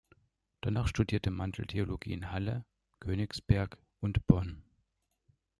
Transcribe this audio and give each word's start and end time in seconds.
Danach 0.61 0.87
studierte 0.87 1.29
Mandel 1.29 1.67
Theologie 1.67 2.13
in 2.13 2.31
Halle, 2.31 2.65
Königsberg 3.01 3.77
und 3.99 4.25
Bonn. 4.25 4.63